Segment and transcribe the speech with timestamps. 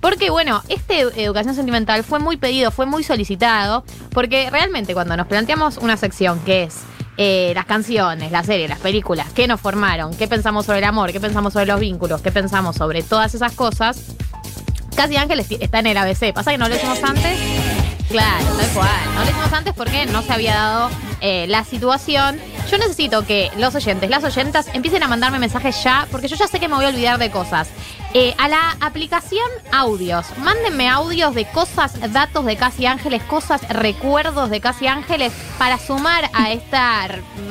[0.00, 5.26] Porque, bueno, este educación sentimental fue muy pedido, fue muy solicitado, porque realmente cuando nos
[5.26, 6.78] planteamos una sección que es
[7.18, 11.12] eh, las canciones, las series, las películas, qué nos formaron, qué pensamos sobre el amor,
[11.12, 14.16] qué pensamos sobre los vínculos, qué pensamos sobre todas esas cosas,
[14.96, 16.32] Casi Ángeles está en el ABC.
[16.34, 17.38] ¿Pasa que no lo hicimos antes?
[18.08, 19.14] Claro, tal cual.
[19.14, 20.90] No lo hicimos antes porque no se había dado
[21.20, 22.38] eh, la situación.
[22.70, 26.46] Yo necesito que los oyentes, las oyentas, empiecen a mandarme mensajes ya, porque yo ya
[26.46, 27.68] sé que me voy a olvidar de cosas.
[28.14, 34.50] Eh, a la aplicación audios, mándenme audios de cosas, datos de Casi Ángeles, cosas, recuerdos
[34.50, 37.08] de Casi Ángeles, para sumar a esta,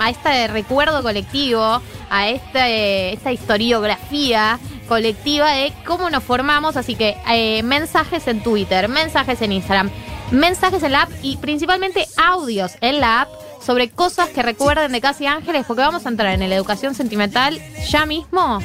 [0.08, 6.78] este recuerdo colectivo, a esta, esta historiografía colectiva de cómo nos formamos.
[6.78, 9.90] Así que eh, mensajes en Twitter, mensajes en Instagram,
[10.30, 13.30] mensajes en la app y principalmente audios en la app
[13.66, 17.60] sobre cosas que recuerden de Casi Ángeles, porque vamos a entrar en la educación sentimental
[17.90, 18.60] ya mismo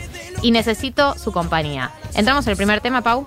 [0.46, 1.90] y necesito su compañía.
[2.14, 3.26] Entramos en el primer tema, Pau.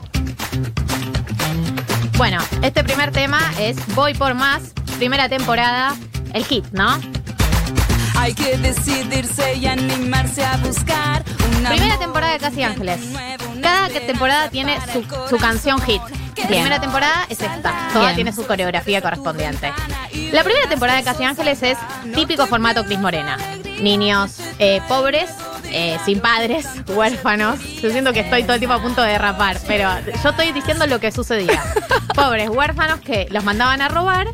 [2.15, 5.97] Bueno, este primer tema es Voy por más, primera temporada,
[6.33, 6.97] el hit, ¿no?
[8.15, 11.25] Hay que decidirse y animarse a buscar
[11.57, 13.01] una Primera temporada de Casi Ángeles.
[13.61, 16.01] Cada temporada tiene su, su canción hit.
[16.37, 17.89] La primera temporada es esta.
[17.91, 18.15] Toda Bien.
[18.15, 19.73] tiene su coreografía correspondiente.
[20.31, 21.77] La primera temporada de Casi Ángeles es
[22.15, 23.37] típico formato Cris Morena.
[23.81, 25.29] Niños eh, pobres,
[25.71, 27.59] eh, sin padres, huérfanos.
[27.81, 29.89] Yo siento que estoy todo el tiempo a punto de derrapar, pero
[30.23, 31.61] yo estoy diciendo lo que sucedía.
[32.15, 34.27] Pobres huérfanos que los mandaban a robar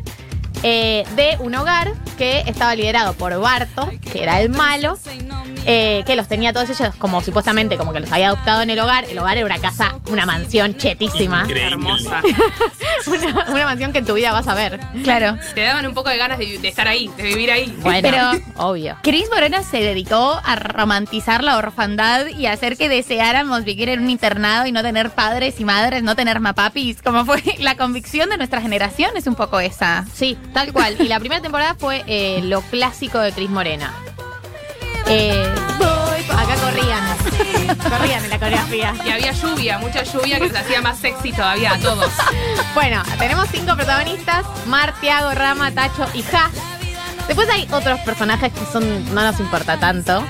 [0.62, 4.98] eh, de un hogar que estaba liderado por Barto, que era el malo,
[5.66, 8.78] eh, que los tenía todos ellos como supuestamente como que los había adoptado en el
[8.78, 9.04] hogar.
[9.04, 11.42] El hogar era una casa, una mansión chetísima.
[11.42, 11.66] Increíble.
[11.66, 12.22] Hermosa.
[13.06, 14.80] Una, una mansión que en tu vida vas a ver.
[15.04, 15.36] Claro.
[15.54, 17.72] Te daban un poco de ganas de, de estar ahí, de vivir ahí.
[17.82, 18.96] Bueno, Pero- obvio.
[19.02, 24.00] Cris Morena se dedicó a romantizar la orfandad y a hacer que deseáramos vivir en
[24.00, 27.00] un internado y no tener padres y madres, no tener mapapis.
[27.02, 30.04] Como fue la convicción de nuestra generación, es un poco esa.
[30.12, 30.96] Sí, tal cual.
[30.98, 33.92] Y la primera temporada fue eh, lo clásico de Cris Morena.
[35.06, 35.54] Eh,
[36.34, 37.04] acá corrían.
[37.90, 38.94] corrían en la coreografía.
[39.04, 42.10] Y había lluvia, mucha lluvia que se hacía más sexy todavía a todos.
[42.74, 46.50] Bueno, tenemos cinco protagonistas: Mar, Tiago, Rama, Tacho y Ja.
[47.26, 50.24] Después hay otros personajes que son no nos importa tanto.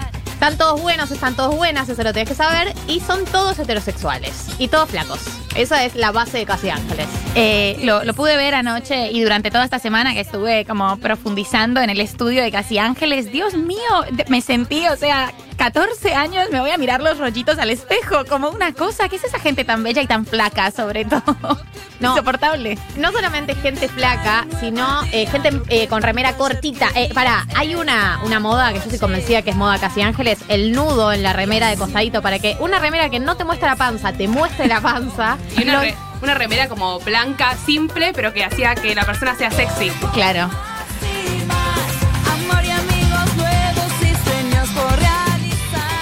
[0.46, 2.72] Están todos buenos, están todos buenas, eso lo tienes que saber.
[2.86, 4.46] Y son todos heterosexuales.
[4.60, 5.18] Y todos flacos.
[5.56, 7.08] Esa es la base de Casi Ángeles.
[7.34, 11.80] Eh, lo, lo pude ver anoche y durante toda esta semana que estuve como profundizando
[11.80, 13.32] en el estudio de Casi Ángeles.
[13.32, 13.80] Dios mío,
[14.28, 18.50] me sentí, o sea, 14 años me voy a mirar los rollitos al espejo como
[18.50, 19.08] una cosa.
[19.08, 21.24] ¿Qué es esa gente tan bella y tan flaca, sobre todo?
[21.98, 22.10] No.
[22.10, 22.76] Insoportable.
[22.98, 26.90] No solamente gente flaca, sino eh, gente eh, con remera cortita.
[27.14, 30.72] Pará, hay una, una moda que yo estoy convencida que es moda casi ángeles, el
[30.72, 33.76] nudo en la remera de costadito para que una remera que no te muestra la
[33.76, 35.36] panza, te muestre la panza.
[35.56, 39.34] Y una, Lo- re- una remera como blanca, simple, pero que hacía que la persona
[39.36, 39.90] sea sexy.
[40.14, 40.48] Claro.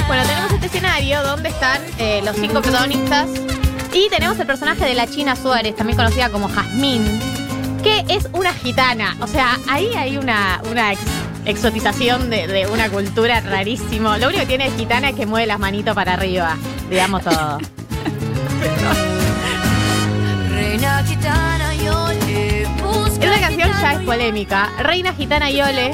[0.07, 3.29] Bueno, tenemos este escenario donde están eh, los cinco protagonistas
[3.93, 7.05] y tenemos el personaje de la China Suárez, también conocida como Jazmín,
[7.83, 9.17] que es una gitana.
[9.21, 11.01] O sea, ahí hay una, una ex-
[11.45, 14.17] exotización de, de una cultura rarísimo.
[14.17, 16.57] Lo único que tiene de gitana es que mueve las manitos para arriba,
[16.91, 17.59] digamos todo.
[20.51, 21.73] Reina gitana,
[22.83, 23.25] busco.
[23.25, 24.71] Esta canción ya es polémica.
[24.79, 25.93] Reina gitana Yole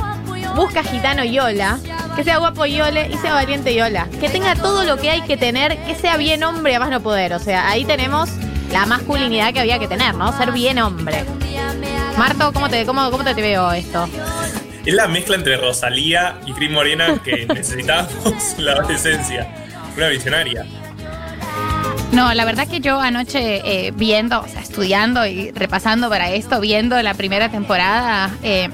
[0.55, 1.79] busca gitano Yola,
[2.17, 4.09] que sea guapo Yole y sea valiente Yola.
[4.21, 7.01] Que tenga todo lo que hay que tener, que sea bien hombre a más no
[7.01, 7.33] poder.
[7.35, 8.31] O sea, ahí tenemos
[8.73, 10.37] la masculinidad que había que tener, ¿no?
[10.37, 11.25] Ser bien hombre.
[12.17, 14.09] Marto, ¿cómo te, cómo, cómo te, te veo esto?
[14.85, 19.49] Es la mezcla entre Rosalía y Cris Morena que necesitábamos en la adolescencia.
[19.97, 20.65] Una visionaria.
[22.13, 26.61] No, la verdad que yo anoche eh, viendo, o sea, estudiando y repasando para esto,
[26.61, 28.69] viendo la primera temporada, eh,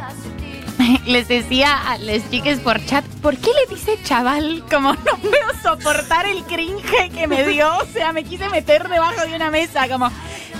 [1.06, 4.64] les decía a las chicas por chat, ¿por qué le dice chaval?
[4.70, 9.26] Como no puedo soportar el cringe que me dio, o sea, me quise meter debajo
[9.26, 10.10] de una mesa, como,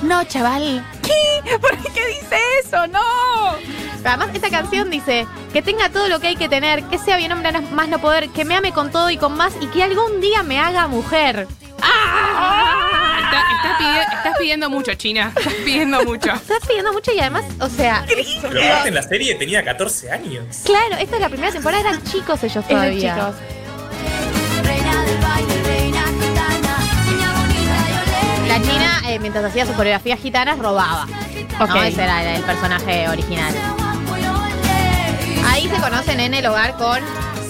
[0.02, 1.58] no, chaval, ¿qué?
[1.58, 2.86] ¿Por qué dice eso?
[2.88, 3.00] No.
[4.04, 7.32] Además, esta canción dice que tenga todo lo que hay que tener, que sea bien
[7.32, 10.20] hombre más no poder, que me ame con todo y con más y que algún
[10.20, 11.48] día me haga mujer.
[11.76, 15.32] Está- estás, pidi- estás pidiendo mucho, China.
[15.36, 16.32] Estás pidiendo mucho.
[16.34, 18.04] Estás pidiendo mucho y además, o sea,
[18.42, 20.44] Pero en la serie tenía 14 años.
[20.64, 23.14] claro, esta es la primera temporada, eran chicos ellos todavía.
[23.14, 23.34] chicos.
[29.26, 31.08] Mientras hacía su coreografía gitanas, robaba.
[31.60, 31.68] Ok.
[31.68, 31.82] ¿no?
[31.82, 33.52] Ese era el, personaje original.
[35.48, 37.00] Ahí se conocen en el hogar con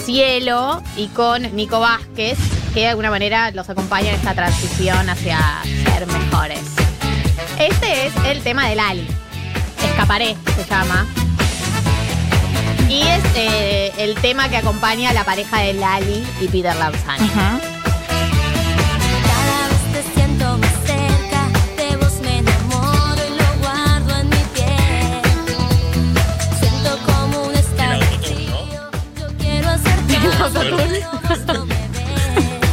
[0.02, 2.38] Cielo y con Nico Vázquez,
[2.72, 5.38] que de alguna manera los acompaña en esta transición hacia,
[5.84, 6.62] ser mejores.
[7.58, 9.06] Este es el tema de Lali.
[9.84, 11.06] Escaparé se llama.
[12.88, 17.28] Y es eh, el tema que acompaña a la pareja de Lali y Peter Lanzani.
[17.28, 17.75] Cada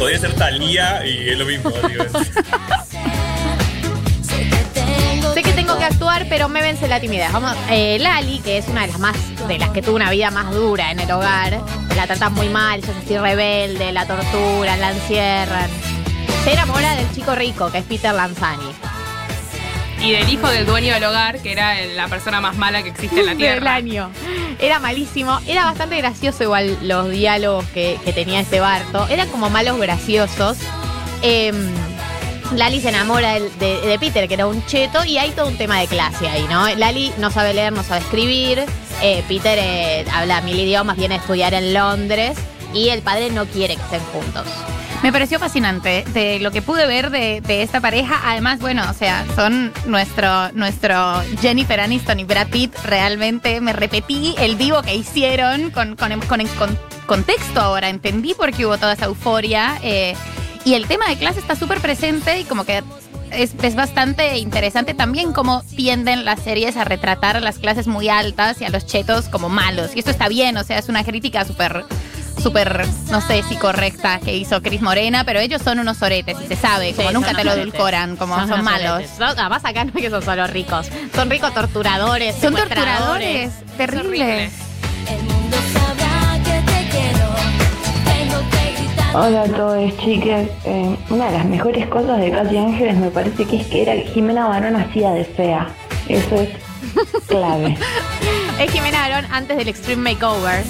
[0.04, 1.70] Podría ser Talía y es lo mismo.
[1.70, 2.04] digo.
[5.32, 7.32] Sé que tengo que actuar, pero me vence la timidez.
[7.32, 9.16] Vamos, eh, Lali, que es una de las más,
[9.48, 11.58] de las que tuvo una vida más dura en el hogar,
[11.96, 15.70] la tratan muy mal, ella es así rebelde, la torturan, la encierran.
[16.44, 18.74] Se enamora del chico rico, que es Peter Lanzani.
[20.04, 23.20] Y del hijo del dueño del hogar, que era la persona más mala que existe
[23.20, 23.74] en la Del tierra.
[23.74, 24.10] año.
[24.60, 25.40] Era malísimo.
[25.46, 29.06] Era bastante gracioso igual los diálogos que, que tenía este Barto.
[29.08, 30.58] Eran como malos graciosos.
[31.22, 31.70] Em,
[32.54, 35.56] Lali se enamora del- de, de Peter, que era un cheto, y hay todo un
[35.56, 36.68] tema de clase ahí, ¿no?
[36.76, 38.62] Lali no sabe leer, no sabe escribir.
[39.00, 42.36] eh, Peter eh, habla mil idiomas, viene a estudiar en Londres.
[42.74, 44.44] Y el padre no quiere que estén juntos.
[45.04, 48.22] Me pareció fascinante de lo que pude ver de, esta pareja.
[48.24, 52.74] Además, bueno, o sea, son nuestro, nuestro Jennifer Aniston y Brad Pitt.
[52.86, 57.90] Realmente me repetí el vivo que hicieron con, con, con- con contexto ahora.
[57.90, 59.78] Entendí por qué hubo toda esa euforia.
[59.82, 60.16] eh,
[60.64, 62.82] y el tema de clase está súper presente y como que
[63.30, 68.08] es, es bastante interesante también cómo tienden las series a retratar a las clases muy
[68.08, 69.90] altas y a los chetos como malos.
[69.94, 71.84] Y esto está bien, o sea, es una crítica súper
[72.42, 76.46] súper, no sé si correcta que hizo Cris Morena, pero ellos son unos oretes y
[76.46, 79.04] se sabe, como Sí, nunca te lo edulcoran, como son, malos.
[79.16, 80.88] Son- además acá no es que son solo ricos.
[81.14, 84.52] Son ricos torturadores, Son torturadores, terribles.
[85.10, 87.28] El mundo sabrá que te quiero.
[88.04, 89.16] Tengo que gritar.
[89.16, 90.46] Hola a todos, chicas.
[90.64, 93.94] Eh, una de las mejores cosas de Casi Ángeles me parece que es que era
[94.12, 95.68] Jimena Barón hacía de fea.
[96.08, 96.50] Eso es
[97.28, 97.76] clave.
[98.60, 100.62] Es Jimena Barón antes del Extreme Makeover.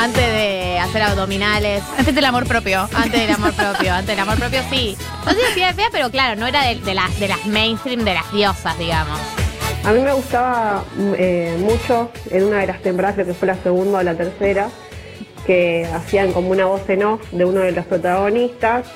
[0.00, 1.82] Antes de hacer abdominales.
[1.96, 2.88] Antes del amor propio.
[2.94, 3.92] Antes del amor propio.
[3.92, 4.96] Antes del amor propio, sí.
[5.24, 8.04] No sé si de fea, pero claro, no era de, de las, de las mainstream,
[8.04, 9.18] de las diosas, digamos.
[9.84, 10.82] A mí me gustaba
[11.18, 14.68] eh, mucho en una de las temporadas, creo que fue la segunda o la tercera,
[15.46, 18.86] que hacían como una voz en off de uno de los protagonistas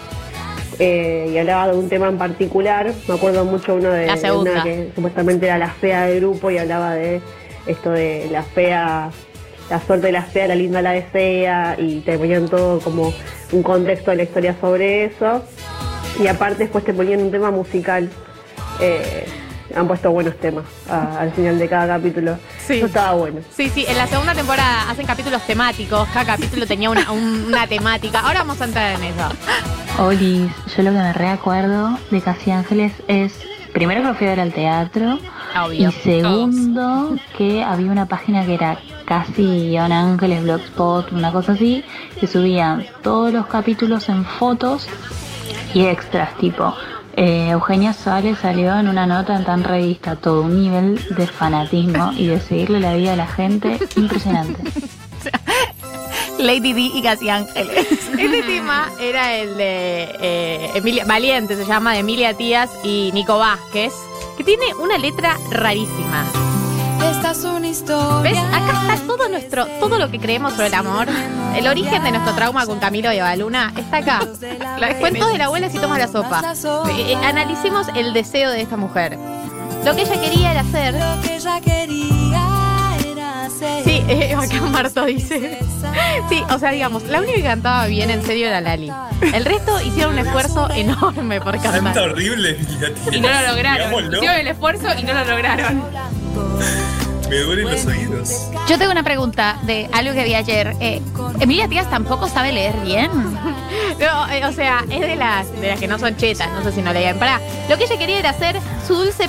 [0.78, 2.92] eh, y hablaba de un tema en particular.
[3.06, 6.56] Me acuerdo mucho uno de, de una que supuestamente era la fea del grupo y
[6.56, 7.20] hablaba de
[7.66, 9.10] esto de la fea,
[9.70, 13.12] la suerte de la fea, la linda la desea y te ponían todo como
[13.52, 15.44] un contexto de la historia sobre eso.
[16.22, 18.08] Y aparte después te ponían un tema musical.
[18.80, 19.26] Eh,
[19.76, 22.38] han puesto buenos temas a- al final de cada capítulo.
[22.66, 22.74] Sí.
[22.78, 23.40] Eso estaba bueno.
[23.54, 26.08] Sí, sí, en la segunda temporada hacen capítulos temáticos.
[26.08, 28.20] Cada capítulo tenía una, un- una temática.
[28.20, 29.28] Ahora vamos a entrar en eso.
[30.02, 33.34] Olis, yo lo que me reacuerdo de Casi Ángeles es,
[33.74, 35.18] primero que lo fui a ver al teatro,
[35.62, 35.88] Obvio.
[35.88, 41.82] y segundo que había una página que era Casi Ángeles Blogspot, una cosa así,
[42.20, 44.86] que subían todos los capítulos en fotos
[45.72, 46.74] y extras, tipo,
[47.16, 52.12] eh, Eugenia Suárez salió en una nota en tan revista, todo un nivel de fanatismo
[52.18, 54.62] y de seguirle la vida a la gente impresionante.
[56.38, 57.86] Lady D y Casi Ángeles.
[58.18, 63.38] Este tema era el de eh, Emilia, Valiente, se llama, de Emilia Tías y Nico
[63.38, 63.94] Vázquez,
[64.36, 66.26] que tiene una letra rarísima.
[67.28, 68.38] ¿Ves?
[68.38, 71.06] Acá está todo nuestro, todo lo que creemos sobre el amor.
[71.54, 74.20] El origen de nuestro trauma con Camilo y Avaluna está acá.
[74.80, 76.42] Los cuentos de la abuela si tomas la sopa.
[76.88, 79.18] Eh, eh, analicemos el deseo de esta mujer.
[79.84, 80.94] Lo que ella quería era hacer.
[80.94, 83.84] Lo que ella quería era hacer.
[83.84, 85.58] Sí, eh, acá Marto dice.
[86.30, 88.90] Sí, o sea, digamos, la única que cantaba bien en serio era Lali.
[89.34, 92.08] El resto hicieron un esfuerzo enorme por Canta cantar.
[92.10, 93.14] horrible, Emilia Tías.
[93.14, 94.14] Y no lo lograron.
[94.14, 95.84] Hicieron el esfuerzo y no lo lograron.
[97.28, 98.50] Me duelen los oídos.
[98.68, 100.74] Yo tengo una pregunta de algo que vi ayer.
[100.80, 101.02] Eh,
[101.40, 103.10] Emilia Tías tampoco sabe leer bien.
[103.98, 106.70] No, eh, o sea, es de las, de las que no son chetas, no sé
[106.70, 107.18] si no leían.
[107.18, 108.56] Pará, lo que ella quería era ser
[108.86, 109.28] su dulce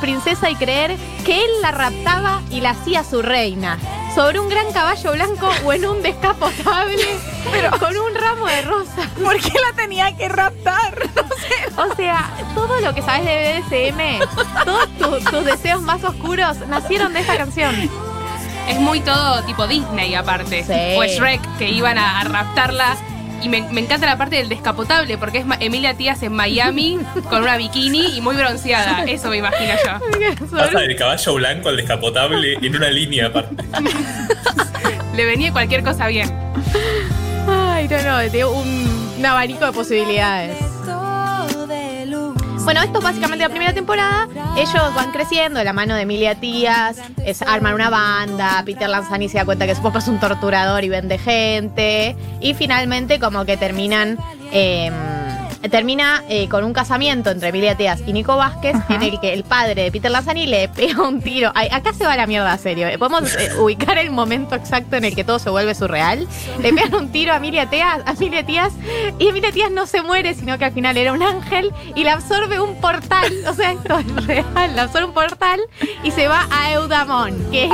[0.00, 3.76] princesa y creer que él la raptaba y la hacía su reina.
[4.16, 7.04] Sobre un gran caballo blanco o en un descapotable,
[7.52, 9.06] pero con un ramo de rosas.
[9.22, 10.98] ¿Por qué la tenía que raptar?
[11.16, 11.90] No sé.
[11.92, 14.88] O sea, todo lo que sabes de BDSM, todos
[15.24, 17.74] tu- tus deseos más oscuros nacieron de esta canción.
[18.68, 20.64] Es muy todo tipo Disney aparte.
[20.64, 20.98] Sí.
[20.98, 22.96] O Shrek, que iban a, a raptarla.
[23.42, 27.42] Y me, me encanta la parte del descapotable, porque es Emilia Tías en Miami con
[27.42, 29.04] una bikini y muy bronceada.
[29.04, 30.46] Eso me imagino yo.
[30.50, 33.64] Pasa del caballo blanco al descapotable en una línea aparte.
[35.14, 36.30] Le venía cualquier cosa bien.
[37.48, 40.56] Ay, no, no, de un, un abanico de posibilidades.
[42.66, 44.26] Bueno, esto es básicamente la primera temporada.
[44.56, 49.28] Ellos van creciendo de la mano de Emilia Tías, es, arman una banda, Peter Lanzani
[49.28, 52.16] se da cuenta que su papá es un torturador y vende gente.
[52.40, 54.18] Y finalmente como que terminan...
[54.50, 54.90] eh,
[55.70, 59.44] Termina eh, con un casamiento entre Emilia Tías y Nico Vázquez, en el que el
[59.44, 61.50] padre de Peter Lanzani le pega un tiro.
[61.54, 62.86] Ay, acá se va la mierda, serio.
[62.98, 66.26] Podemos eh, ubicar el momento exacto en el que todo se vuelve surreal.
[66.60, 68.72] Le pegan un tiro a Emilia Tías, a Emilia Tías,
[69.18, 72.10] y Emilia Tías no se muere, sino que al final era un ángel y le
[72.10, 73.32] absorbe un portal.
[73.48, 74.74] O sea, esto es real.
[74.74, 75.60] Le absorbe un portal
[76.02, 77.70] y se va a Eudamón, que es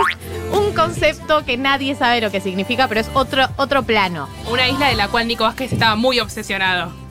[0.53, 4.29] un concepto que nadie sabe lo que significa, pero es otro, otro plano.
[4.51, 7.01] Una isla de la cual Nico Vázquez estaba muy obsesionado.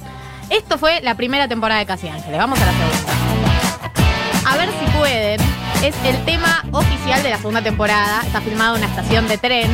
[0.51, 2.37] Esto fue la primera temporada de Casi Ángeles.
[2.37, 4.51] Vamos a la segunda.
[4.51, 5.39] A ver si pueden.
[5.81, 8.21] Es el tema oficial de la segunda temporada.
[8.25, 9.71] Está filmado en una estación de tren.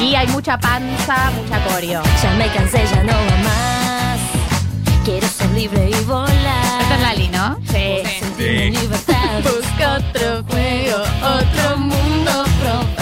[0.00, 2.02] Y hay mucha panza, mucha coreo.
[2.22, 4.18] Ya me cansé, ya no va más.
[5.04, 6.80] Quiero ser libre y volar.
[6.80, 7.60] Esta es Lali, ¿no?
[7.70, 8.02] Sí.
[8.40, 9.14] En libertad.
[9.44, 12.99] Busca otro juego, otro mundo probar.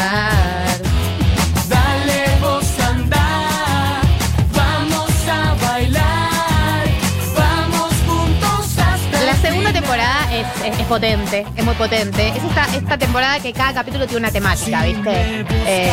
[10.88, 12.28] Potente, es muy potente.
[12.28, 15.44] Es esta, esta temporada que cada capítulo tiene una temática, ¿viste?
[15.66, 15.92] Eh,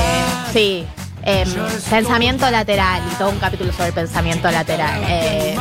[0.52, 0.88] sí.
[1.28, 1.50] Em,
[1.90, 5.02] pensamiento lateral y todo un capítulo sobre pensamiento lateral.
[5.08, 5.58] Eh,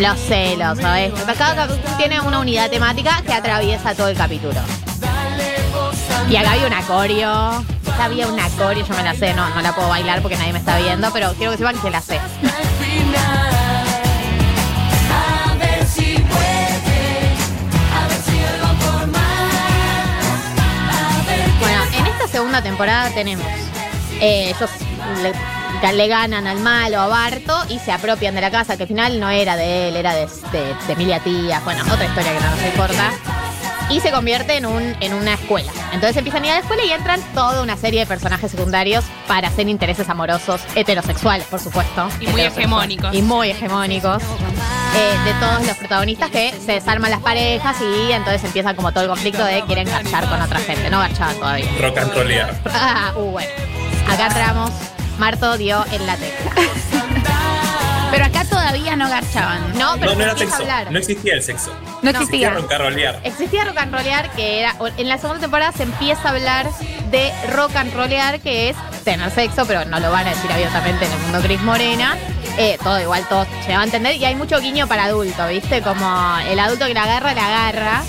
[0.00, 1.12] los celos, ¿sabes?
[1.36, 4.60] Cada capítulo tiene una unidad temática que atraviesa todo el capítulo.
[6.28, 7.64] Y acá había una coreo.
[7.90, 10.52] Acá había una coreo, yo me la sé, no, no la puedo bailar porque nadie
[10.52, 12.20] me está viendo, pero quiero que sepan que la sé.
[22.58, 23.46] Segunda temporada tenemos.
[24.20, 24.70] eh, ellos
[25.22, 28.88] le, le ganan al malo, a Barto, y se apropian de la casa, que al
[28.88, 31.60] final no era de él, era de, de- de Emilia Tía.
[31.64, 33.10] Bueno, otra historia que no nos importa.
[33.90, 35.70] Y se convierte en, un, en una escuela.
[35.92, 39.04] Entonces empiezan a ir a la escuela y entran toda una serie de personajes secundarios
[39.26, 42.08] para hacer intereses amorosos heterosexuales, por supuesto.
[42.20, 43.14] Y muy hegemónicos.
[43.14, 44.22] Y muy hegemónicos.
[44.98, 49.04] Eh, de todos los protagonistas que se desarman las parejas y entonces empieza como todo
[49.04, 50.90] el conflicto de quieren garchar con otra gente.
[50.90, 51.70] No garchaban todavía.
[51.80, 52.12] Rock and.
[52.72, 53.50] Ah, uh, bueno.
[54.08, 54.70] Acá entramos.
[55.18, 56.52] Marto dio en la tecla.
[58.68, 59.78] Todavía no garchaban.
[59.78, 60.56] No, pero No, no era sexo.
[60.56, 60.92] hablar.
[60.92, 61.72] No existía el sexo.
[62.02, 62.18] No No.
[62.20, 62.50] existía.
[62.50, 63.20] Rock and rollear.
[63.24, 64.74] Existía rock and rollear, que era.
[64.96, 66.68] En la segunda temporada se empieza a hablar
[67.10, 71.06] de rock and rollear, que es tener sexo, pero no lo van a decir abiertamente
[71.06, 72.16] en el mundo Cris Morena.
[72.58, 74.16] Eh, todo igual, todo se va a entender.
[74.16, 75.80] Y hay mucho guiño para adulto, ¿viste?
[75.80, 78.02] Como el adulto que la agarra, la agarra.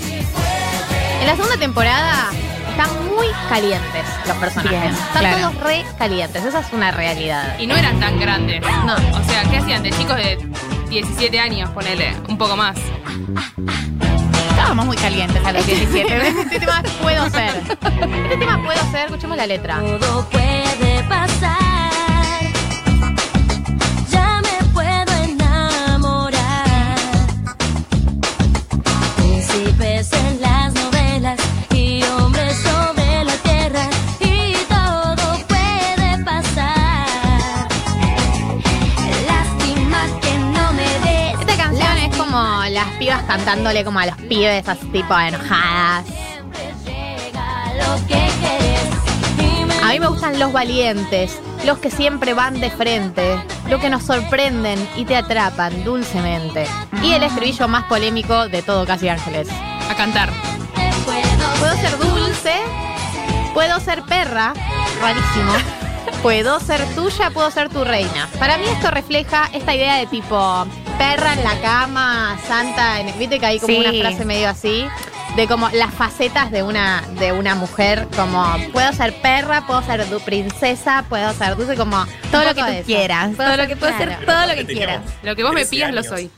[1.20, 2.28] En la segunda temporada
[2.70, 4.80] están muy calientes los personajes.
[4.80, 5.38] Bien, están claro.
[5.50, 6.44] todos re calientes.
[6.44, 7.58] Esa es una realidad.
[7.58, 8.60] Y no eran tan grandes.
[8.62, 8.94] No.
[8.94, 9.82] O sea, ¿qué hacían?
[9.82, 10.38] De chicos de
[10.90, 12.76] 17 años, ponele, un poco más.
[14.50, 16.28] Estábamos muy calientes a los 17.
[16.28, 17.62] Este tema puedo ser.
[17.70, 19.04] Este tema puedo ser.
[19.06, 19.80] Escuchemos la letra.
[19.80, 21.59] Todo puede pasar.
[43.00, 46.04] Pibas cantándole como a los pibes así tipo enojadas.
[49.82, 54.02] A mí me gustan los valientes, los que siempre van de frente, los que nos
[54.02, 56.66] sorprenden y te atrapan dulcemente.
[57.02, 59.48] Y el estribillo más polémico de todo Casi Ángeles.
[59.90, 60.28] A cantar.
[61.58, 62.54] Puedo ser dulce,
[63.54, 64.52] puedo ser perra,
[65.00, 65.52] rarísimo.
[66.22, 68.28] Puedo ser tuya, puedo ser tu reina.
[68.38, 70.66] Para mí esto refleja esta idea de tipo
[71.00, 73.78] perra en la cama, santa, en, viste que hay como Sí.
[73.80, 74.86] una frase medio así,
[75.34, 80.06] de como las facetas de una, de una mujer, como puedo ser perra, puedo ser
[80.10, 83.34] du- princesa, puedo ser dulce, como Todo lo que tú quieras.
[83.34, 84.12] Puedo Todo lo ser- que puedes claro.
[84.12, 85.00] hacer, todo lo que quieras.
[85.22, 86.30] Lo que vos me 13 pidas, lo soy.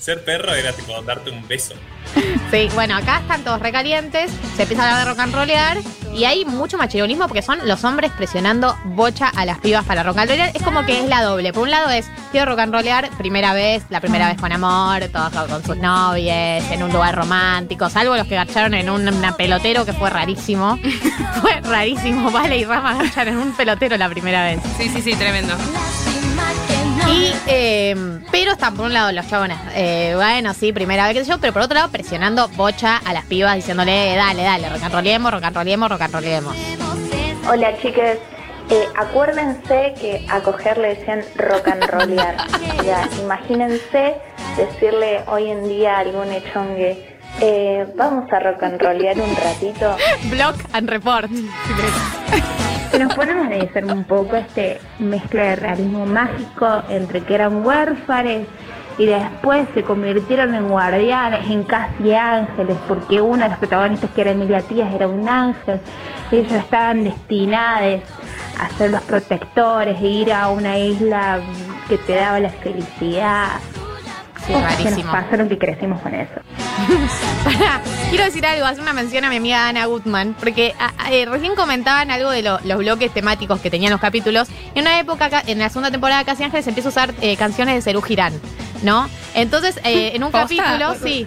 [0.00, 1.74] Ser perro era tipo darte un beso.
[2.50, 5.78] Sí, bueno, acá están todos recalientes, se empieza a hablar de rock and rollear
[6.12, 10.16] y hay mucho machirulismo porque son los hombres presionando bocha a las pibas para rock
[10.18, 10.50] and rollear.
[10.54, 11.52] Es como que es la doble.
[11.52, 15.04] Por un lado es, quiero rock and rollear, primera vez, la primera vez con amor,
[15.12, 19.06] todos con- con sus novias, en un lugar romántico, salvo los que garcharon en un
[19.06, 20.78] una pelotero que fue rarísimo.
[21.42, 24.60] fue rarísimo, vale, y Rama garchan en un pelotero la primera vez.
[24.78, 25.54] Sí, sí, sí, tremendo.
[27.12, 31.24] Y, eh, pero están por un lado los chabones, eh, bueno, sí, primera vez que
[31.24, 34.94] yo, pero por otro lado presionando bocha a las pibas diciéndole, dale, dale, rock and
[34.94, 36.56] rollemos, rock and rollemos, rock and rollemos.
[37.48, 38.18] Hola chicas,
[38.72, 42.36] Eh, acuérdense que a coger le decían rock and rollear.
[42.78, 44.14] O sea, imagínense
[44.56, 47.18] decirle hoy en día a algún echongue,
[47.96, 49.96] vamos a rock and rollear un ratito.
[50.30, 51.28] Block and report.
[52.90, 57.64] Si nos ponemos a analizar un poco este mezcla de realismo mágico entre que eran
[57.64, 58.46] huérfanes
[58.98, 64.20] y después se convirtieron en guardianes, en casi ángeles, porque una de las protagonistas que
[64.22, 65.80] era Emilia Tías era un ángel,
[66.32, 68.02] ellos estaban destinados
[68.60, 71.38] a ser los protectores e ir a una isla
[71.88, 73.46] que te daba la felicidad.
[74.46, 75.12] Sí, Cosas que nos rarísimo.
[75.12, 76.40] pasaron que crecimos con eso.
[78.10, 81.26] Quiero decir algo, hacer una mención a mi amiga Ana Gutman, porque a- a- eh,
[81.26, 84.48] recién comentaban algo de lo- los bloques temáticos que tenían los capítulos.
[84.74, 87.74] En una época, en la segunda temporada de Casi Ángeles, empieza a usar eh, canciones
[87.76, 88.32] de Cerú Girán,
[88.82, 89.08] ¿no?
[89.34, 91.26] Entonces, eh, en un capítulo, sí,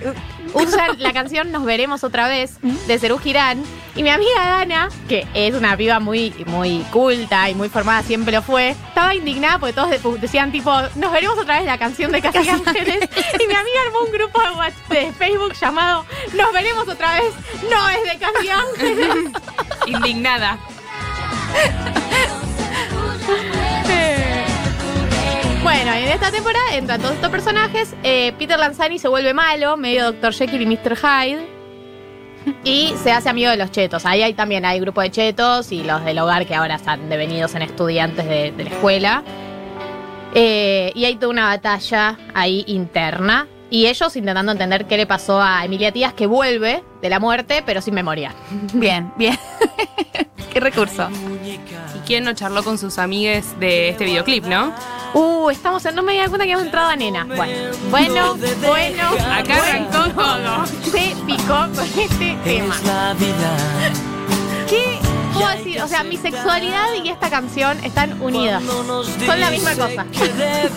[0.53, 2.57] usan la canción Nos veremos otra vez
[2.87, 3.63] de Cerú Girán.
[3.95, 8.33] Y mi amiga Dana, que es una piba muy, muy culta y muy formada, siempre
[8.33, 12.11] lo fue, estaba indignada porque todos de- decían tipo, nos veremos otra vez la canción
[12.11, 12.99] de Casi Ángeles.
[13.39, 14.41] y mi amiga armó un grupo
[14.89, 17.33] de Facebook llamado Nos veremos otra vez,
[17.69, 19.31] no es de Casi Ángeles.
[19.85, 20.57] Indignada.
[25.63, 27.95] Bueno, y en esta temporada entran todos estos personajes.
[28.03, 30.33] Eh, Peter Lanzani se vuelve malo, medio Dr.
[30.33, 30.97] Jekyll y Mr.
[30.97, 31.47] Hyde.
[32.65, 34.05] Y se hace amigo de los chetos.
[34.05, 37.55] Ahí hay también hay grupo de chetos y los del hogar que ahora están devenidos
[37.55, 39.23] en estudiantes de, de la escuela.
[40.33, 43.47] Eh, y hay toda una batalla ahí interna.
[43.69, 47.63] Y ellos intentando entender qué le pasó a Emilia Tías, que vuelve de la muerte,
[47.65, 48.35] pero sin memoria.
[48.73, 49.37] Bien, bien.
[50.53, 51.09] Qué recurso.
[51.43, 54.71] ¿Y quién no charló con sus amigues de este videoclip, no?
[55.13, 55.95] Uh, estamos en.
[55.95, 57.25] No me di cuenta que hemos entrado a nena.
[57.25, 59.09] Bueno, bueno, bueno.
[59.31, 60.65] Acá arrancó todo.
[60.91, 62.75] Se picó con este tema.
[64.67, 64.99] ¿Qué
[65.33, 65.81] puedo decir?
[65.81, 68.63] O sea, mi sexualidad y esta canción están unidas.
[68.63, 70.05] Son la misma cosa.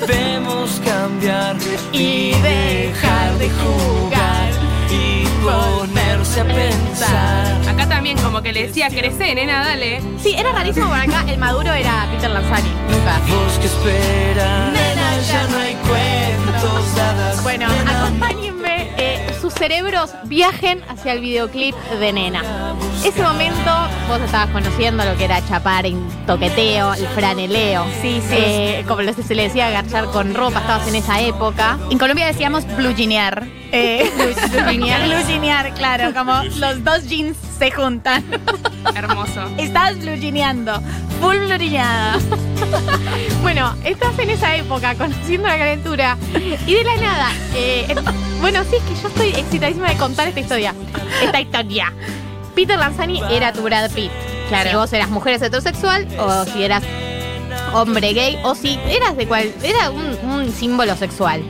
[0.07, 1.57] Debemos cambiar
[1.93, 4.46] Y dejar de jugar
[5.47, 7.69] ponerse a pensar.
[7.69, 10.01] Acá también como que le decía, crece, nena, dale.
[10.23, 11.25] Sí, era rarísimo por acá.
[11.29, 12.71] El maduro era Peter Lanzani.
[12.91, 13.19] Nunca.
[13.29, 16.95] Vos que esperas, Nena, ya no hay cuentos
[19.59, 22.43] cerebros viajen hacia el videoclip de Nena.
[23.05, 23.71] Ese momento
[24.09, 27.85] vos estabas conociendo lo que era chapar en toqueteo, el franeleo.
[28.03, 28.35] Sí, sí.
[28.37, 31.79] Eh, como lo- se le decía, agachar con ropa, estabas en esa época.
[31.91, 33.47] En Colombia decíamos blue jeanear.
[33.73, 34.11] Eh,
[35.27, 38.25] jeanear, claro, como los dos jeans se juntan.
[38.95, 39.43] Hermoso.
[39.59, 40.81] Estás blue jeaneando.
[41.21, 42.19] Full blue jeaneada.
[43.43, 46.17] Bueno, estás en esa época conociendo la calentura
[46.67, 47.29] y de la nada.
[47.55, 47.95] eh,
[48.53, 50.73] bueno, sí, es que yo estoy excitadísima de contar esta historia.
[51.21, 51.93] Esta historia.
[52.55, 54.13] Peter Lanzani era tu Brad Pitt.
[54.49, 54.71] Claro.
[54.71, 56.85] Si vos eras mujer heterosexual o si eras
[57.75, 59.53] hombre gay o si eras de cual.
[59.65, 61.43] Era un, un símbolo sexual.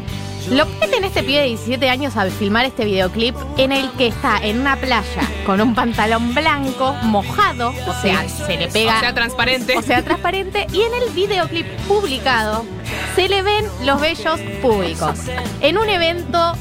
[0.51, 4.39] Lo meten este pibe de 17 años a filmar este videoclip en el que está
[4.39, 9.15] en una playa con un pantalón blanco, mojado, o sea, se le pega O sea,
[9.15, 9.77] transparente.
[9.77, 10.67] o sea, transparente.
[10.73, 12.65] Y en el videoclip publicado
[13.17, 15.19] se le ven los bellos públicos.
[15.61, 16.53] En un evento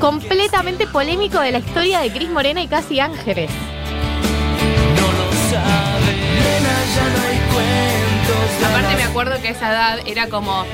[0.00, 3.50] completamente polémico de la historia de Cris Morena y Casi Ángeles.
[4.96, 9.70] No lo sabe, nena, ya no hay cuentos de Aparte me acuerdo que a esa
[9.70, 10.64] edad era como.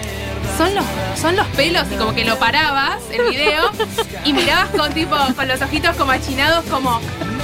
[0.57, 0.85] Son los,
[1.21, 3.71] son los pelos y como que lo parabas el video
[4.25, 7.01] y mirabas con tipo, con los ojitos como achinados como,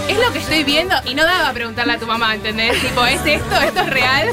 [0.09, 2.81] es lo que estoy viendo y no daba a preguntarle a tu mamá, ¿entendés?
[2.81, 3.61] Tipo, ¿es esto?
[3.61, 4.29] ¿Esto es real?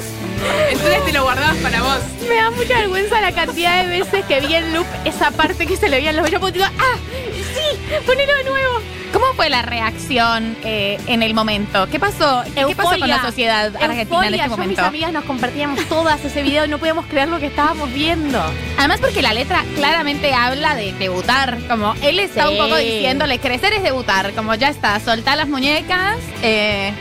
[0.69, 1.99] Entonces te lo guardabas para vos.
[2.27, 5.75] Me da mucha vergüenza la cantidad de veces que vi en loop esa parte que
[5.75, 6.97] se le veían los bellos porque digo, ¡ah!
[7.33, 7.79] ¡Sí!
[8.05, 8.96] ¡Ponelo de nuevo!
[9.19, 11.87] ¿Cómo fue la reacción eh, en el momento?
[11.89, 12.43] ¿Qué pasó?
[12.53, 14.29] ¿Qué, qué pasó con la sociedad argentina en Euforia.
[14.29, 14.85] este Yo y mis momento?
[14.85, 18.39] amigas nos compartíamos todas ese video y no podíamos creer lo que estábamos viendo.
[18.77, 22.51] Además porque la letra claramente habla de debutar, como él está Sí.
[22.51, 26.17] un poco diciéndole, crecer es debutar, como ya está, soltar las muñecas.
[26.43, 26.93] eh,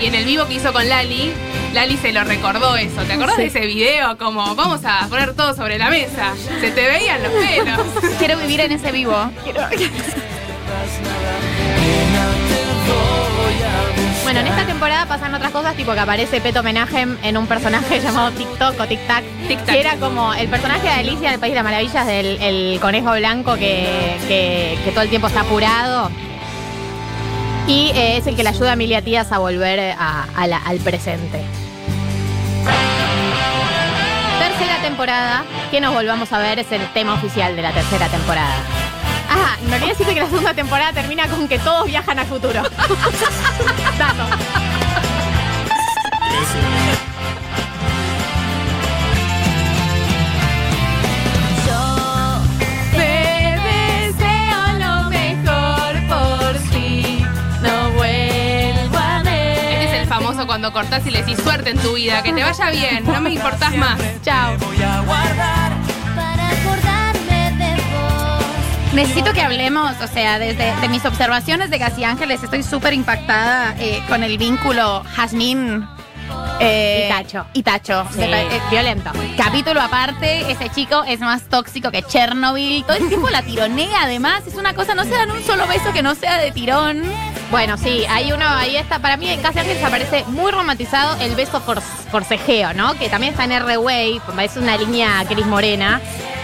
[0.00, 1.32] Y en el vivo que hizo con Lali,
[1.74, 3.02] Lali se lo recordó eso.
[3.02, 3.42] ¿Te acordás Sí.
[3.42, 4.16] de ese video?
[4.16, 6.34] Como, vamos a poner todo sobre la mesa.
[6.60, 8.14] Se te veían los pelos.
[8.20, 9.28] quiero vivir en ese vivo.
[9.42, 9.62] Quiero-
[14.24, 18.00] Bueno, en esta temporada pasan otras cosas, tipo que aparece Peto Homenaje en un personaje
[18.04, 19.74] llamado TikTok o Tic Tac, Tic Tac.
[19.74, 23.12] que era como el personaje de Alicia del País de las Maravillas, del el conejo
[23.12, 26.10] blanco que, que- que todo el tiempo está apurado.
[27.66, 30.58] Y eh, es el que le ayuda a Emilia Tías a volver a- a la-
[30.58, 31.42] al presente.
[34.38, 38.54] Tercera temporada, que nos volvamos a ver, es el tema oficial de la tercera temporada.
[39.34, 42.62] Ah, me olvidé decirte que la segunda temporada termina con que todos viajan al futuro.
[43.98, 44.26] Dato.
[52.92, 57.24] Te deseo lo mejor por ti.
[57.62, 59.82] No vuelvo a ver.
[59.82, 62.70] Este el famoso cuando cortás y le decís suerte en tu vida, que te vaya
[62.70, 63.98] bien, no me importás más.
[64.22, 64.58] Chao.
[64.58, 65.71] Voy a guardar
[68.94, 73.74] Necesito que hablemos, o sea, desde de mis observaciones de Casi Ángeles, estoy súper impactada
[73.78, 75.88] eh, con el vínculo Jazmín.
[76.60, 77.46] eh, Y Tacho.
[77.54, 78.06] Y Tacho.
[78.12, 79.10] Sí, eh, violento.
[79.38, 82.84] Capítulo aparte, ese chico es más tóxico que Chernobyl.
[82.84, 84.42] Todo el tiempo la tironea, además.
[84.46, 87.02] Es una cosa, no se dan un solo beso que no sea de tirón.
[87.50, 88.98] Bueno, sí, hay uno, ahí está.
[88.98, 92.94] Para mí, en Casi Ángeles aparece muy romantizado el beso for- forcejeo, ¿no?
[92.98, 96.00] Que también está en R-Way, es una línea Cris Morena,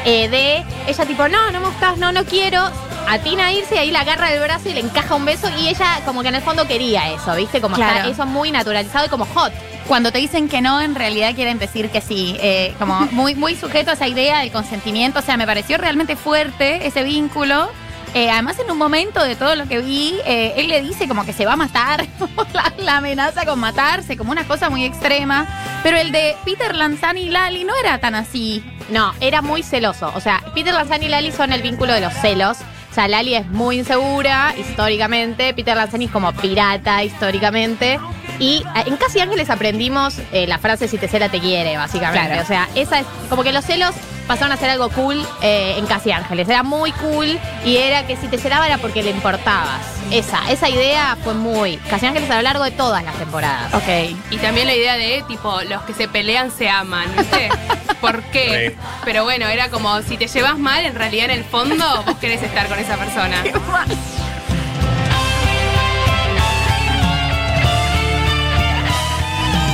[0.09, 2.63] eh, de ella tipo, no, no me gustás, no, no quiero.
[3.11, 5.69] Atina a irse y ahí la agarra del brazo y le encaja un beso y
[5.69, 7.61] ella como que en el fondo quería eso, ¿viste?
[7.61, 7.97] Como Claro.
[8.01, 9.51] está eso muy naturalizado y como hot.
[9.87, 12.37] Cuando te dicen que no, en realidad quieren decir que sí.
[12.41, 15.21] Eh, como muy, muy sujeto a esa idea del consentimiento.
[15.21, 17.71] O sea, me pareció realmente fuerte ese vínculo.
[18.15, 21.25] Eh, además, en un momento de todo lo que vi, eh, él le dice como
[21.25, 22.07] que se va a matar,
[22.53, 25.47] la, la amenaza con matarse, como una cosa muy extrema.
[25.83, 28.65] Pero el de Peter Lanzani y Lali no era tan así.
[28.91, 30.11] No, era muy celoso.
[30.15, 32.59] O sea, Peter Lanzani y Lali son el vínculo de los celos.
[32.91, 35.53] O sea, Lali es muy insegura históricamente.
[35.55, 38.01] Peter Lanzani es como pirata históricamente.
[38.39, 42.29] Y eh, en Casi Ángeles aprendimos eh, la frase si te cela te quiere, básicamente.
[42.29, 42.43] Claro.
[42.43, 43.95] O sea, esa es como que los celos
[44.29, 46.49] pasaron a ser algo cool eh, en Casi Ángeles.
[46.49, 49.81] Era muy cool y era que si te celaba era porque le importabas.
[50.13, 53.75] Esa, esa idea fue muy Casi Ángeles a lo largo de todas las temporadas.
[53.75, 53.89] Ok.
[54.31, 57.49] Y también la idea de, tipo, los que se pelean se aman, ¿viste?
[58.01, 58.71] ¿Por qué?
[58.71, 58.77] Sí.
[59.05, 62.43] Pero bueno, era como, si te llevas mal, en realidad en el fondo vos querés
[62.43, 63.43] estar con esa persona.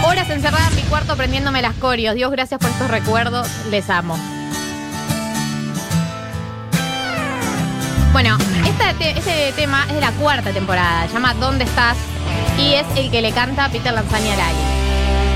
[0.07, 2.15] Horas encerrada en mi cuarto prendiéndome las corios.
[2.15, 3.49] Dios, gracias por estos recuerdos.
[3.71, 4.17] Les amo.
[8.15, 11.09] Bueno, este tema es de la cuarta temporada.
[11.09, 11.97] Se llama ¿Dónde estás?
[12.57, 14.64] Y es el que le canta Peter Lanzani a Lali.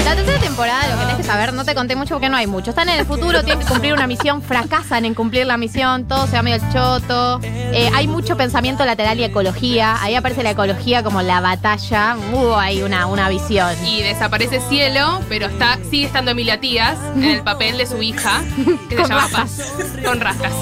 [0.04, 2.46] La tercera temporada, lo que tenés que saber, no te conté mucho porque no hay
[2.46, 2.70] mucho.
[2.70, 6.26] Están en el futuro, tienen que cumplir una misión, fracasan en cumplir la misión, todo
[6.26, 7.40] se va medio el choto.
[7.42, 10.02] Eh, hay mucho pensamiento lateral y ecología.
[10.02, 12.16] Ahí aparece la ecología como la batalla.
[12.32, 13.70] Uh, hay una, una visión.
[13.84, 18.42] Y desaparece Cielo, pero está, sigue estando Emilia Tías en el papel de su hija,
[18.88, 19.72] que se Con llama rastas.
[19.76, 19.88] Paz.
[20.04, 20.52] Con rastas.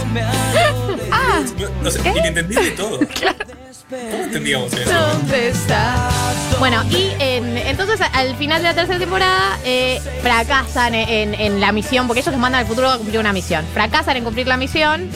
[1.59, 2.99] No, no sé, inentendí de todo.
[2.99, 3.56] ¿Cómo
[3.91, 4.91] entendíamos eso?
[4.93, 6.01] ¿Dónde estás?
[6.59, 11.61] Bueno, y en- entonces a- al final de la tercera temporada eh, fracasan en, en
[11.61, 13.65] la misión, porque ellos los mandan al futuro a cumplir una misión.
[13.73, 15.09] Fracasan en cumplir la misión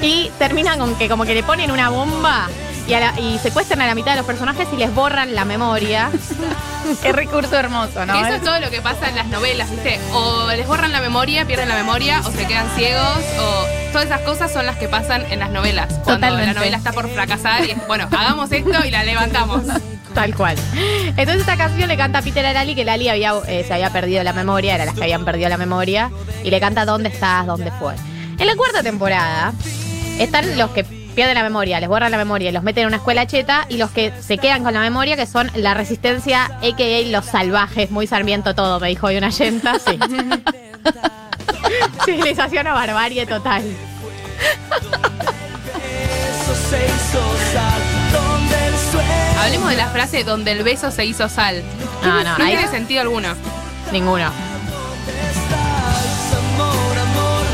[0.00, 2.48] y terminan con que como que le ponen una bomba
[2.88, 5.44] y, a la- y secuestran a la mitad de los personajes y les borran la
[5.44, 6.10] memoria.
[7.02, 8.14] Qué recurso hermoso, ¿no?
[8.24, 10.00] Eso es todo lo que pasa en las novelas, ¿viste?
[10.12, 14.22] O les borran la memoria, pierden la memoria, o se quedan ciegos, o todas esas
[14.22, 15.86] cosas son las que pasan en las novelas.
[16.04, 16.46] Cuando Totalmente.
[16.46, 19.62] la novela está por fracasar y es, bueno, hagamos esto y la levantamos.
[20.14, 20.56] Tal cual.
[21.16, 23.90] Entonces esta canción le canta a Peter a Lali, que Lali había, eh, se había
[23.90, 26.10] perdido la memoria, era las que habían perdido la memoria,
[26.44, 27.46] y le canta ¿Dónde estás?
[27.46, 27.94] ¿Dónde fue?
[28.38, 29.52] En la cuarta temporada
[30.18, 32.96] están los que pierden la memoria, les borran la memoria y los meten en una
[32.96, 37.10] escuela cheta, y los que se quedan con la memoria, que son la resistencia, a.k.a.
[37.10, 39.98] los salvajes, muy sarmiento todo, me dijo hoy una yenta, sí.
[42.04, 43.62] Civilización o barbarie total.
[49.40, 51.62] Hablemos de la frase donde el beso se hizo sal.
[52.02, 53.34] No, no, No ahí tiene sentido alguno.
[53.90, 54.30] ninguno.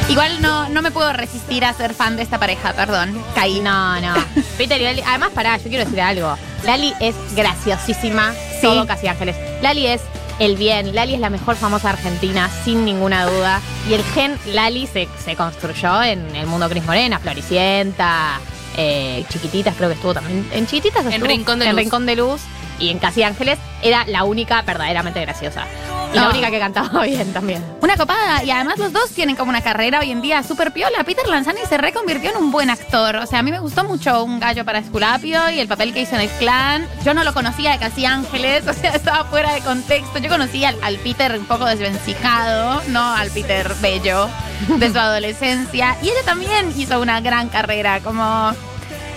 [0.09, 3.23] Igual no, no me puedo resistir a ser fan de esta pareja, perdón.
[3.35, 3.61] Caí.
[3.61, 4.15] No, no.
[4.59, 5.03] Peter y Lali.
[5.07, 6.37] Además, pará, yo quiero decir algo.
[6.65, 8.33] Lali es graciosísima.
[8.33, 8.63] Sí.
[8.63, 9.37] Todo casi ángeles.
[9.63, 10.01] Lali es
[10.39, 10.95] el bien.
[10.95, 13.61] Lali es la mejor famosa argentina, sin ninguna duda.
[13.89, 18.41] Y el gen Lali se, se construyó en el mundo Cris Morena, Floricienta,
[18.77, 20.49] eh, Chiquititas, creo que estuvo también.
[20.53, 21.29] En Chiquititas En estuvo.
[21.29, 21.81] Rincón de En Luz.
[21.81, 22.41] Rincón de Luz.
[22.79, 25.67] Y en Casi Ángeles era la única verdaderamente graciosa.
[26.13, 27.65] Y la única que cantaba bien también.
[27.81, 28.43] Una copada.
[28.43, 31.05] Y además los dos tienen como una carrera hoy en día súper piola.
[31.05, 33.17] Peter Lanzani se reconvirtió en un buen actor.
[33.17, 36.01] O sea, a mí me gustó mucho Un gallo para Esculapio y el papel que
[36.01, 36.87] hizo en el clan.
[37.05, 38.65] Yo no lo conocía de Casi Ángeles.
[38.69, 40.19] O sea, estaba fuera de contexto.
[40.19, 44.29] Yo conocía al, al Peter un poco desvencijado, no al Peter bello
[44.69, 45.97] de su adolescencia.
[46.03, 48.53] Y ella también hizo una gran carrera como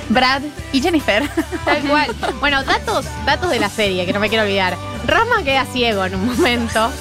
[0.10, 1.30] Brad y Jennifer.
[1.66, 2.16] Tal cual.
[2.40, 4.76] Bueno, datos, datos de la serie que no me quiero olvidar.
[5.08, 6.92] Rama queda ciego en un momento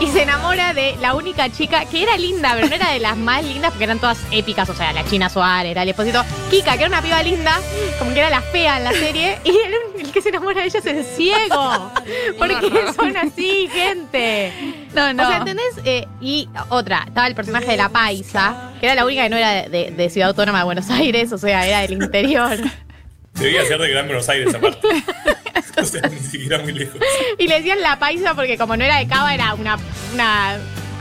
[0.00, 3.16] y se enamora de la única chica que era linda, pero no era de las
[3.16, 4.68] más lindas porque eran todas épicas.
[4.70, 6.24] O sea, la China Suárez, era el esposito.
[6.50, 7.58] Kika, que era una piba linda,
[7.98, 9.38] como que era la fea en la serie.
[9.44, 11.92] Y el, el que se enamora de ella es el ciego.
[12.38, 14.52] Porque son así, gente.
[14.94, 15.24] No, no.
[15.24, 15.74] O sea, ¿entendés?
[15.84, 19.36] Eh, y otra, estaba el personaje de la paisa, que era la única que no
[19.36, 22.56] era de, de- de Ciudad Autónoma de Buenos Aires, o sea, era del interior.
[23.34, 24.88] Debía ser de Gran Buenos Aires aparte.
[25.80, 26.96] O sea, ni siquiera muy lejos.
[27.38, 29.76] Y le decían la paisa porque como no era de Cava, era una,
[30.14, 30.58] una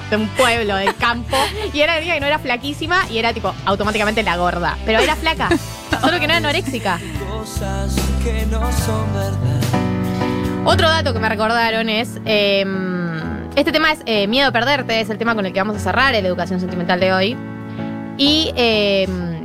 [0.10, 1.38] de un pueblo, del campo.
[1.74, 4.78] Y era la única que no era flaquísima y era tipo automáticamente la gorda.
[4.86, 5.50] Pero era flaca.
[6.02, 7.00] Solo que no era anoréxica.
[7.30, 9.62] Cosas que no son verdad.
[10.66, 12.20] Otro dato que me recordaron es.
[12.26, 12.66] eh,
[13.56, 15.80] este tema es eh, Miedo a perderte, es el tema con el que vamos a
[15.80, 17.38] cerrar el Educación Sentimental de hoy.
[18.16, 19.37] Y eh, ¿Cuántos sueños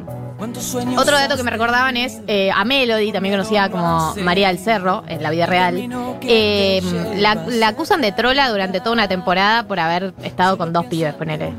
[0.99, 5.05] otro dato que me recordaban es eh, a Melody, también conocida como María del Cerro
[5.09, 5.89] en la vida real.
[6.23, 6.83] Eh,
[7.17, 11.15] la, la acusan de trola durante toda una temporada por haber estado con dos pibes,
[11.15, 11.53] ponele.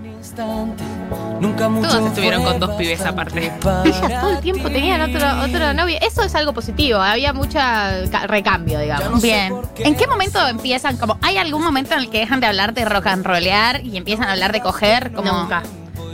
[1.39, 3.52] mucho Todos estuvieron con dos pibes aparte.
[3.86, 5.98] Ellas todo el tiempo tenían otro, otro novio.
[6.02, 9.22] Eso es algo positivo, había mucha ca- recambio, digamos.
[9.22, 9.54] Bien.
[9.78, 10.98] ¿En qué momento empiezan?
[10.98, 13.98] Como, ¿Hay algún momento en el que dejan de hablar de rock and rollear y
[13.98, 15.12] empiezan a hablar de coger?
[15.12, 15.63] Como, Nunca.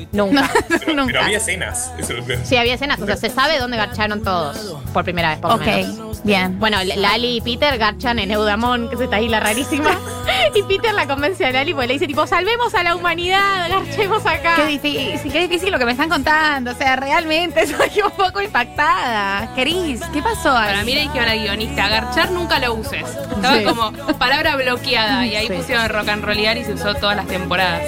[0.11, 0.49] Nunca.
[0.67, 1.23] Pero, pero Nunca.
[1.25, 1.91] había escenas.
[1.99, 2.39] Eso es lo peor.
[2.43, 2.99] Sí, había escenas.
[2.99, 4.57] O sea, se sabe dónde garcharon todos.
[4.93, 6.23] Por primera vez, por lo Ok, menos.
[6.23, 6.59] bien.
[6.59, 9.91] Bueno, Lali y Peter garchan en Eudamón, que es esta isla rarísima.
[10.55, 14.25] y Peter la convence a Lali porque le dice, tipo, salvemos a la humanidad, garchemos
[14.25, 14.55] acá.
[14.55, 16.71] Qué difícil, qué difícil lo que me están contando.
[16.71, 19.53] O sea, realmente soy un poco impactada.
[19.53, 20.71] Cris, ¿qué pasó ahí?
[20.71, 23.03] Para mí le dijeron al guionista, agarchar nunca lo uses.
[23.35, 23.63] Estaba Sí.
[23.63, 25.53] como palabra bloqueada y ahí Sí.
[25.53, 27.83] pusieron rock and rollear y se usó todas las temporadas.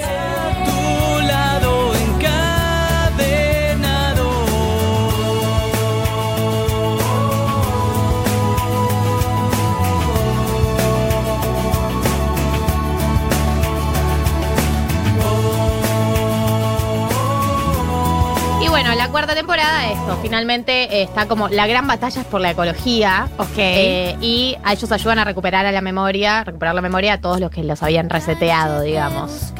[19.12, 23.28] Cuarta temporada, esto, finalmente eh, está como la gran batalla es por la ecología.
[23.36, 23.58] Ok.
[23.58, 27.38] Eh, y a ellos ayudan a recuperar a la memoria, recuperar la memoria a todos
[27.38, 29.52] los que los habían reseteado, digamos.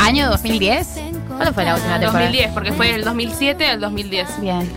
[0.00, 1.00] ¿Año 2010?
[1.28, 2.26] ¿Cuándo fue la última temporada?
[2.26, 4.40] 2010, porque fue del 2007 al 2010.
[4.40, 4.72] Bien.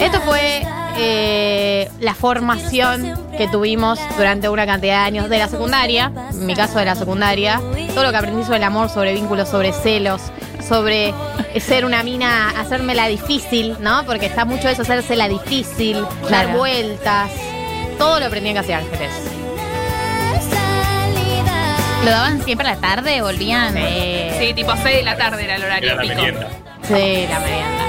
[0.00, 6.12] Esto fue eh, la formación que tuvimos durante una cantidad de años de la secundaria,
[6.32, 7.60] en mi caso de la secundaria,
[7.94, 10.22] todo lo que aprendí sobre el amor, sobre vínculos, sobre celos,
[10.66, 11.12] sobre
[11.60, 14.04] ser una mina, hacérmela difícil, ¿no?
[14.04, 17.30] Porque está mucho eso, hacérsela difícil, dar vueltas,
[17.98, 19.10] todo lo aprendí en Casi Ángeles.
[22.04, 23.20] ¿Lo daban siempre a la tarde?
[23.22, 23.74] ¿Volvían?
[23.74, 26.14] Sí, Sí, tipo 6 de la tarde era el horario Era la pico.
[26.22, 26.48] merienda.
[26.82, 27.84] sí, la merienda.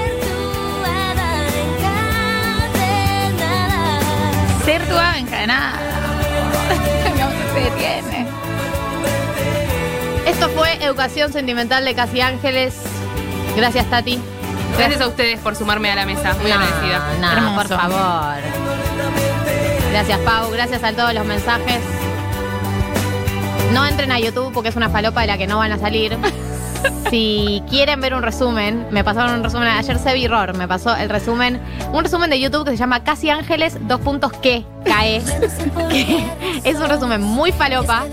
[4.64, 5.72] Ser tu ave encadenada.
[7.18, 8.09] no se detiene.
[10.40, 12.74] Esto fue Educación Sentimental de Casi Ángeles.
[13.56, 14.18] Gracias, Tati.
[14.78, 16.34] Gracias a ustedes por sumarme a la mesa.
[16.40, 17.02] Muy agradecida.
[17.20, 17.68] No, no, Hermoso.
[17.68, 18.36] por favor.
[19.90, 20.50] Gracias, Pau.
[20.50, 21.80] Gracias a todos los mensajes.
[23.74, 26.16] No entren a YouTube porque es una falopa de la que no van a salir.
[27.10, 29.68] Si quieren ver un resumen, me pasaron un resumen.
[29.68, 31.60] Ayer Sebi Ror me pasó el resumen.
[31.92, 35.16] Un resumen de YouTube que se llama Casi Ángeles, dos puntos que cae.
[36.64, 38.04] Es un resumen muy falopa,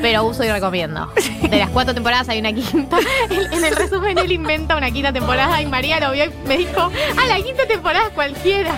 [0.00, 1.12] pero uso y recomiendo.
[1.48, 2.98] De las cuatro temporadas hay una quinta.
[3.30, 6.90] En, el resumen él inventa una quinta temporada y María lo vio y me dijo,
[7.16, 8.74] ah, la quinta temporada cualquiera.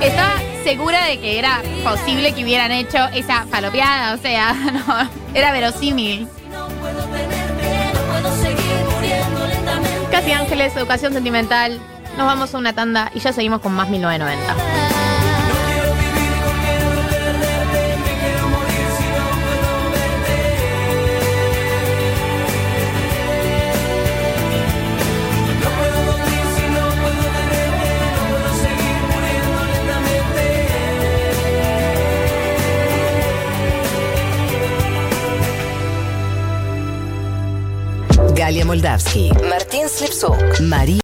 [0.00, 4.52] Estaba segura de que era posible que hubieran hecho esa falopeada, o sea,
[4.86, 6.28] no, era verosímil.
[10.10, 11.80] Casi Ángeles, Educación Sentimental.
[12.16, 14.85] Nos vamos a una tanda y ya seguimos con más 1990.
[38.46, 40.60] Galia Moldavsky, Martín Slipsuk.
[40.60, 40.94] María